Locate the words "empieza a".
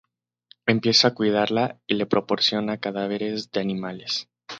0.65-1.13